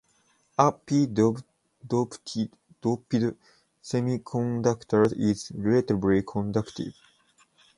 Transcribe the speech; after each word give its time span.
A 0.57 0.71
p-doped 0.71 1.43
semiconductor 3.83 5.13
is 5.15 5.51
relatively 5.53 6.23
conductive. 6.23 6.95